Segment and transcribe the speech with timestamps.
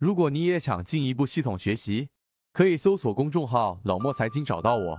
[0.00, 2.08] 如果你也想进一步系统学习，
[2.54, 4.98] 可以搜索公众号“老莫财经”找到我。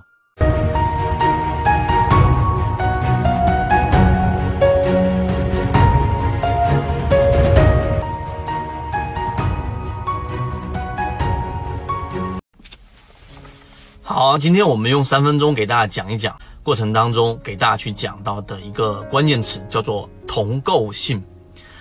[14.04, 21.24] 好，今天我们用三分钟给大家讲一讲过程当中给大家去讲到的一个关键词，叫做同构性。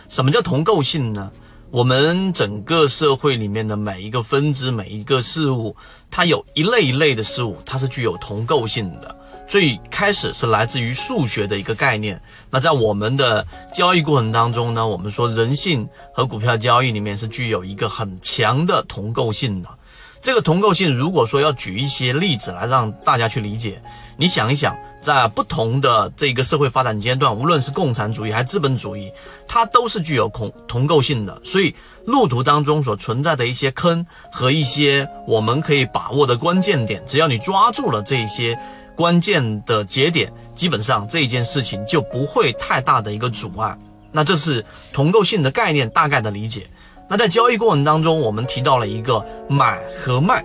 [0.08, 1.30] 什么叫同构性呢？
[1.72, 5.76] 我们整个社会里面的每一个分支、每一个事物，
[6.10, 9.16] 它有一类一类的事物，它是具有同构性的。
[9.46, 12.20] 最开始是来自于数学的一个概念。
[12.50, 19.68] 那在我们的交易过程当中呢，我们说人性和股票交易里面是具有一个很强的同构性的。
[20.20, 23.80] 这个同构性，如果说要举一些例子来让大家去理解，
[24.18, 29.10] 你想一想，在不同的这个社会发展阶段，无论是共产主义还是资本主义，
[29.48, 31.40] 它都是具有同同构性的。
[31.42, 31.74] 所以
[32.04, 38.58] 路途当中所存在的一些坑和一些我们可以把握的关键点，只要你抓住了这一些
[38.94, 43.74] 关键的节点，基本上这一件事情就不会太大的一个阻碍。
[44.12, 46.68] 那这是同构性的概念大概的理解。
[47.10, 50.44] 那在交易过程当中，我们提到了一个买和卖，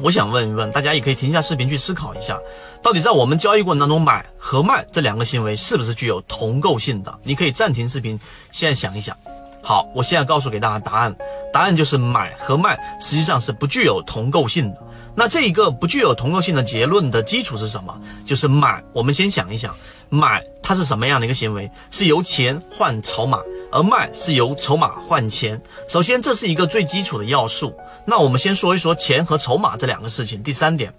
[0.00, 2.38] 我想问一问大家，也可以停下视频去思考一下，
[2.82, 7.14] 到底在我们交易过程当中，买和卖这两个行为是不是具有同构性的？
[7.22, 8.18] 你可以暂停视频，
[8.52, 9.14] 现在想一想。
[9.62, 11.14] 好，我现在告诉给大家答案，
[11.52, 14.82] 答案就是买和卖实际上是不具有同构性的。
[15.14, 17.94] 那这一个不具有同构性的结论的基础是什么？
[18.24, 19.74] 就是买，我们先想一想，
[20.08, 21.70] 买它是什么样的一个行为？
[21.90, 23.40] 是由钱换筹码，
[23.76, 25.60] 而卖是由筹码换钱。
[25.86, 27.76] 首先，这是一个最基础的要素。
[28.06, 30.42] 那我们先说一说钱和筹码这两个事情。
[30.42, 30.90] 第三点。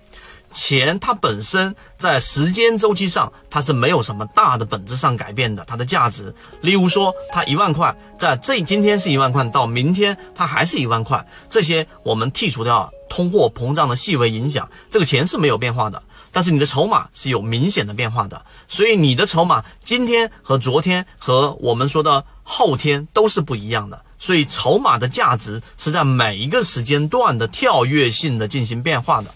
[0.51, 6.33] 钱它本身在时间周期上，它是没有什么大的本质上改变的，它的价值。
[6.61, 11.25] 例如说，它一万块，在这今天是一万块，到明天它还是一万块。
[11.49, 16.01] 这些我们剔除掉通货膨胀的细微影响，这个钱是没有变化的。
[16.31, 24.05] 但是你的筹码是有明显的变化的，所以你的筹码今天和昨天和我们说的后天都是不一样的。
[24.19, 29.33] 所以筹码的价值是在每一个时间段的跳跃性的进行变化的。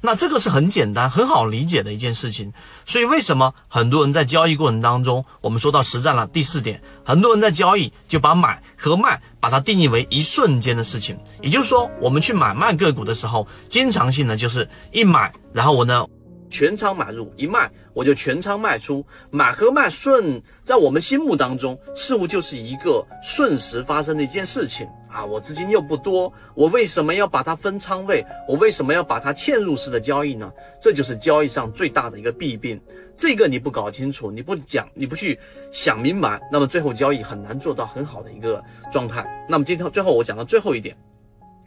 [0.00, 2.52] 那这个是很简单、很好理解的一件事情，
[2.86, 16.06] 所以为什么很多人在交易过程当中，我们说到实战了第四点，很多人在交易就把买和卖把它定义为一瞬间的事情，也就是说，我们去买卖个股的时候，经常性的就是一买，然后我呢。
[16.48, 25.24] 全仓买入一卖，我就全仓卖出，买和卖顺，在我们心目当中似乎就是一个瞬时发生的一件事情啊！
[25.24, 28.24] 我资金又不多，我为什么要把它分仓位？
[28.48, 30.50] 我为什么要把它嵌入式的交易呢？
[30.80, 32.80] 这就是交易上最大的一个弊病。
[33.16, 35.38] 这个你不搞清楚，你不讲，你不去
[35.72, 39.26] 想明白，那么最后交易很难做到很好的一个状态。
[39.48, 40.96] 那么今天最后我讲到最后一点。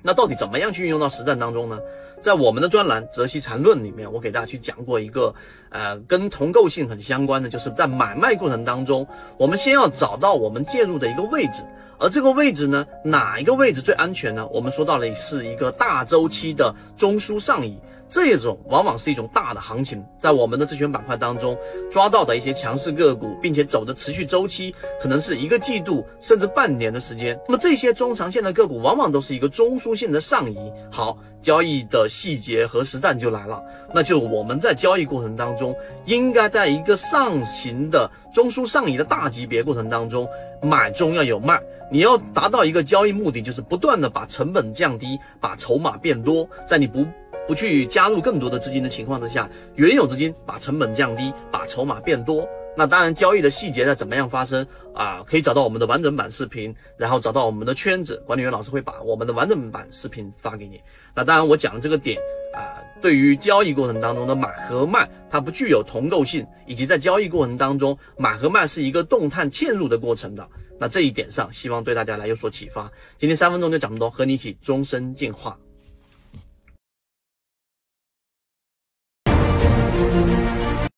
[0.01, 1.79] 那到底怎么样去运用到实战当中呢？
[2.21, 5.33] 在我们的专栏《泽西禅论》里面，我给大家去讲过一个，
[5.69, 9.07] 呃，跟同构性很相关的，就是在买卖过程当中，
[9.37, 11.63] 我们先要找到我们介入的一个位置，
[11.97, 14.45] 而这个位置呢，哪一个位置最安全呢？
[14.47, 17.79] 我们说到了是一个大周期的中枢上移。
[18.11, 21.57] 这种往往是一种大的行情，在我们的自选板块当中
[21.89, 27.39] 抓到的一些强势个股，并且走的持续周期可能是一个季度甚至半年的时间。
[27.47, 30.57] 那么这些中长线的个股往往都是一个中枢性的上移。
[30.91, 33.63] 好，交易的细节和实战就来了，
[33.93, 35.73] 那就我们在交易过程当中，
[36.03, 40.27] 应该在一个上行的中枢上移的大级别过程当中，
[40.61, 41.57] 买中要有卖，
[41.89, 47.07] 你要达到一个交易目的，就是不断的把成本降低，把筹码变多，在你不。
[47.51, 52.47] 不去加入更多的资金的情况之下，原有资金把成本降低，把筹码变多。
[52.77, 55.21] 那当然，交易的细节在怎么样发生啊？
[55.27, 60.79] 可以找到我们的完整版视频，然后找到我们的圈子管理员老师会把我们的完整版视频发给你。
[61.13, 62.17] 那当然，我讲的这个点
[62.55, 70.47] 啊，对于交易过程当中的买和卖，它不具有同构性，以及在交易过程当中买和卖是一个动态嵌入的过程的。
[70.79, 72.89] 那这一点上，希望对大家来有所启发。
[73.17, 75.59] 今天三分钟就讲这么多，和你一起终身进化。